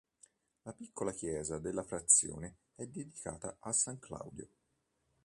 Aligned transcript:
La 0.63 0.73
piccola 0.73 1.13
chiesa 1.13 1.59
della 1.59 1.83
frazione 1.83 2.55
è 2.73 2.87
dedicata 2.87 3.57
a 3.59 3.71
San 3.71 3.99
Claudio. 3.99 4.47